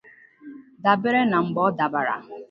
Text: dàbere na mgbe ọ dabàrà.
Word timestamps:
dàbere 0.83 1.21
na 1.31 1.37
mgbe 1.45 1.59
ọ 1.67 1.69
dabàrà. 1.77 2.15